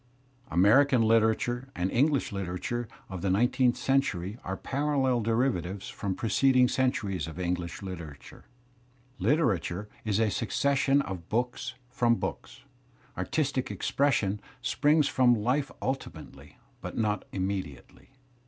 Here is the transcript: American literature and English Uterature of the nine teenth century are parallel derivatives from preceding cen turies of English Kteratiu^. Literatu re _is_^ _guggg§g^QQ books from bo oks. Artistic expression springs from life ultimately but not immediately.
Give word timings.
American 0.49 1.03
literature 1.03 1.69
and 1.75 1.91
English 1.91 2.31
Uterature 2.31 2.87
of 3.07 3.21
the 3.21 3.29
nine 3.29 3.51
teenth 3.51 3.77
century 3.77 4.39
are 4.43 4.57
parallel 4.57 5.21
derivatives 5.21 5.89
from 5.89 6.15
preceding 6.15 6.67
cen 6.67 6.91
turies 6.91 7.27
of 7.27 7.39
English 7.39 7.81
Kteratiu^. 7.81 8.41
Literatu 9.19 9.85
re 10.03 10.11
_is_^ 10.11 10.25
_guggg§g^QQ 11.05 11.21
books 11.29 11.75
from 11.91 12.15
bo 12.15 12.29
oks. 12.29 12.61
Artistic 13.15 13.69
expression 13.69 14.39
springs 14.63 15.07
from 15.07 15.35
life 15.35 15.71
ultimately 15.83 16.57
but 16.81 16.97
not 16.97 17.23
immediately. 17.31 18.09